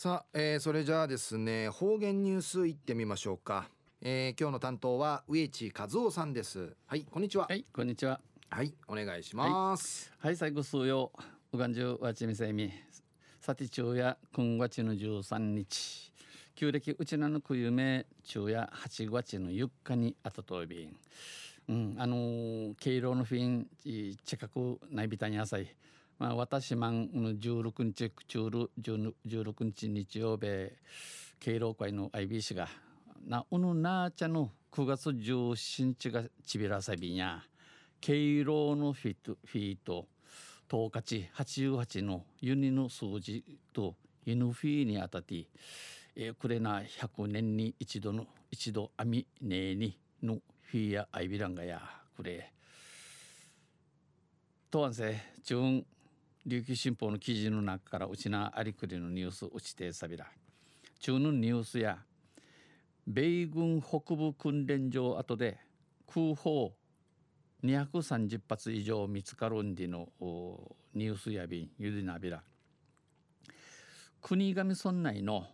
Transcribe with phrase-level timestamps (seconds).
[0.00, 3.68] さあ、えー、それじゃあですね方言ニュースいってみましょうか、
[4.00, 6.76] えー、今日の担当は植地和夫さんです。
[6.86, 7.46] はいこんにちは。
[7.48, 8.20] はいこんにちは。
[8.48, 10.12] はいお願いします。
[10.20, 11.10] はい、はい、最後数曜
[11.52, 12.72] うがんじゅうわちみせみ。
[13.40, 16.12] さて昼夜今月の13日
[16.54, 20.96] 旧暦うちなのくゆめ昼夜8月の4日にあたとびん
[21.68, 23.66] うんあのー、敬老のフィン
[24.24, 25.74] 近くないびたに浅い
[26.18, 30.72] まあ、私まん16日16日日曜日
[31.38, 32.68] 敬老会の IBC が
[33.24, 37.44] なうぬなちゃの9月17日がちびらさびにゃ
[38.00, 40.06] 敬老のフィートフィート
[40.68, 43.94] 10日88のユニの数字と
[44.26, 45.46] 犬フィーにあたって、
[46.16, 51.80] えー、くれな100年に一度の一度網ねえにのフィーやアイビランガや
[52.16, 52.52] くれ。
[54.70, 55.82] とわんせ中
[56.48, 60.24] 琉球新報の記事の中からうちなありくりのニュースうちてさびら。
[60.98, 61.98] 中のニュースや
[63.06, 65.58] 米軍北部訓練場跡で
[66.06, 66.72] 空砲
[67.62, 70.08] 230発以上見つかるんでの
[70.94, 72.42] ニュースやびんゆりなびら。
[74.22, 75.44] 国頭村内の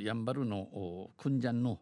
[0.00, 1.78] やんばるの訓ジャンの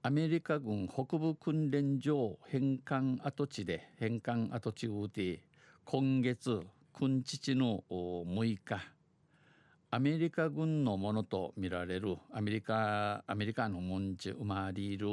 [0.00, 5.42] アメリカ軍北部訓練場返還跡地で返還跡地を打て
[5.84, 6.62] 今月
[6.96, 8.80] 君父の6日
[9.90, 15.08] アメリカ軍のものとみられるアメリカアメリカの門地生まれる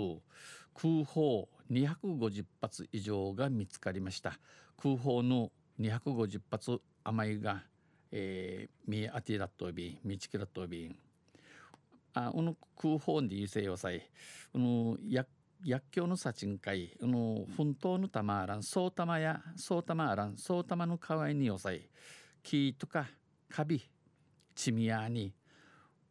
[0.75, 4.39] 空砲250発以上が見つかりました
[4.77, 7.63] 空砲の250発余りが、
[8.11, 10.95] えー、見当てらっとび見つけらっとび
[12.13, 14.03] あこの空砲で優勢要塞
[14.53, 15.27] この薬
[15.63, 21.87] 薬莢のさちんかい、あの、奮闘のたまあらん、そうたまや、そうたまあらん、そうたまのかわいによさい、
[22.43, 23.07] 木とか、
[23.49, 23.81] カビ、
[24.55, 25.33] チミヤに、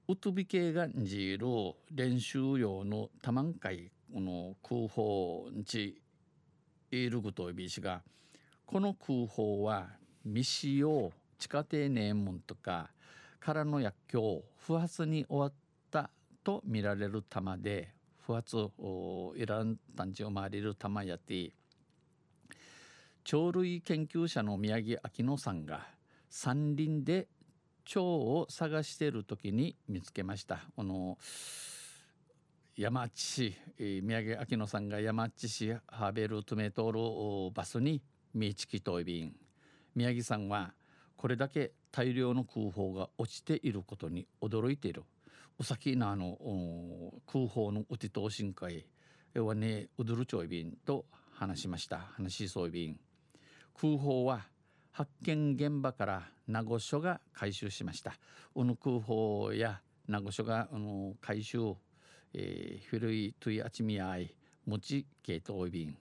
[0.07, 1.47] うとび系がんじる
[1.91, 6.01] 練習用のたまんかい、この空砲んち、
[6.91, 8.03] いるぐといびしが、
[8.67, 9.89] この空砲は
[10.25, 12.91] 未使用地下底ネームとか
[13.41, 15.53] からの薬莢不発に終わっ
[15.91, 16.11] た
[16.45, 17.89] と見られる弾で
[18.33, 18.57] 発
[19.37, 21.53] イラン団地を回れる玉やて。
[23.23, 25.87] 鳥類研究者の宮城明乃さんが
[26.29, 27.29] 山林で
[27.85, 30.61] 蝶を探している時に見つけました。
[30.75, 31.19] この
[32.77, 38.01] 山地市、え宮城明乃さんが山地市ハーベルトメトールバスに
[38.33, 39.35] 見つきといびん
[39.95, 40.73] 宮城さんは
[41.17, 45.03] これだけ大量の空砲が落ちていることに驚いている。
[45.61, 46.39] お先のあの
[47.31, 48.87] 空砲のうちと深海
[49.35, 51.05] はねうどるちょいびんと
[51.35, 51.99] 話しました。
[51.99, 52.99] 話しそうびん。
[53.79, 54.47] 空砲は
[54.91, 58.15] 発見現場から名護署が回収しました。
[58.55, 61.75] うぬ空砲や名護署があの回収、
[62.33, 64.35] えー、古いトゥイアチミアイ
[64.65, 65.95] 持ち系統便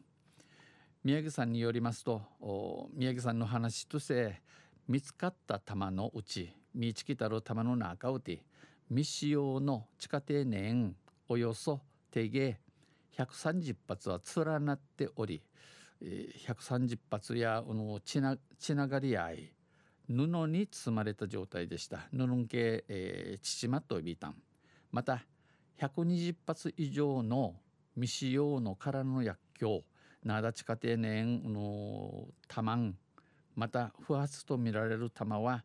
[1.03, 2.21] 宮城さんによりますと
[2.93, 4.41] 宮城さんの話として
[4.87, 8.41] 見つかった弾のうち見つけたる弾の中うて
[8.89, 10.95] 未使用の地下底年
[11.27, 12.59] およそ定芸
[13.15, 15.43] 130発は連なっており
[16.01, 19.53] 130発やあのちなちながり合い
[20.07, 22.07] 布に包まれた状態でした。
[22.11, 24.35] 布んけ、えー、父まとびたん
[24.91, 25.23] また
[25.79, 27.53] 120発以上の
[27.93, 29.83] 未使用の空の薬莢
[30.23, 32.95] 灘地下底年の弾
[33.55, 35.63] また不発とみられる弾は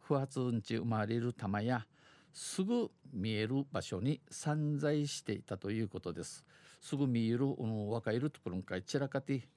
[0.00, 1.86] 不発うんち生まれる弾や
[2.36, 6.44] すぐ見える場所に散在していたということです。
[6.82, 9.48] すぐ見える、うん、若いるところかい散らかて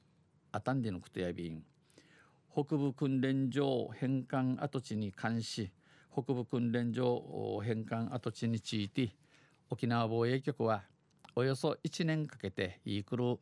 [0.53, 1.61] あたんでのくとやびん。
[2.49, 5.73] 北部訓練場返還跡地に関し
[6.09, 7.21] 北部訓練場
[7.61, 9.13] 返還跡地について
[9.69, 10.83] 沖縄防衛局は
[11.35, 13.39] およそ1年かけてイークル、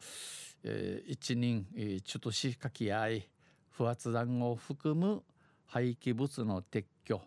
[0.63, 3.29] えー、一人、えー、ちょっとしかき合い
[3.69, 5.21] 不発弾を含む
[5.67, 7.21] 廃棄物の撤去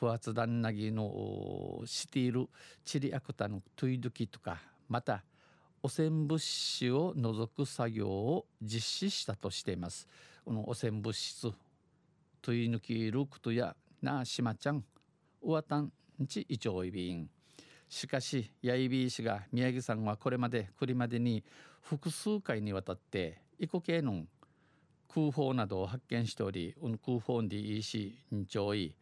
[0.00, 2.48] 不発弾なぎのシティール
[2.86, 4.56] チリアクタのトゥイドキとか
[4.88, 5.22] また
[5.82, 10.08] 汚染物質を除く作業を実施したとしています。
[10.42, 11.52] この汚染物質
[12.40, 14.82] トゥイヌキルクトやなあしまちゃん
[15.42, 15.92] ウワタン
[16.26, 17.28] チイチョウイビン
[17.86, 21.44] しかしヤイビー氏が宮城さんはこれまでこれまでに
[21.82, 24.24] 複数回にわたってイコ系の
[25.12, 28.94] 空砲などを発見しており、うん、空砲でいいし、んちょい、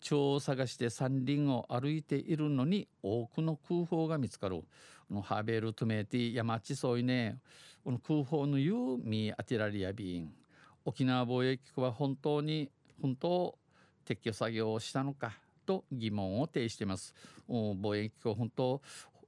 [0.00, 4.56] 蝶を探して山林を歩いているのに多くの空砲が見つかる。
[4.56, 7.38] このハーベルトメーティ山地そういね、
[7.84, 10.32] この空砲の言うミアティラリアビーン。
[10.84, 12.70] 沖縄防衛局は本当に、
[13.00, 13.58] 本当
[14.06, 15.32] 撤去作業をしたのか
[15.64, 17.14] と疑問を呈しています
[17.46, 18.82] 防衛機構本当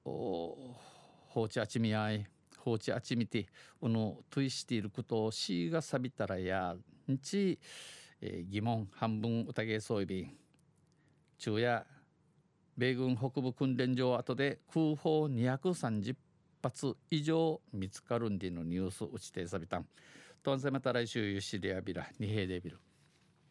[0.04, 2.26] 放置あちみあい
[2.58, 3.46] 放置あちみて
[3.80, 6.74] このトイしていることをしがさびたらや
[7.10, 7.58] んち、
[8.20, 10.41] えー、疑問半分疑いそういびん
[11.42, 11.84] 中や
[12.76, 16.14] 米軍北部訓練場跡で空砲230
[16.62, 19.86] 発以上見つかるんでのニュース打ちてさびたん。
[20.44, 22.78] とんせまた来週ゆしりやびら二平デビル。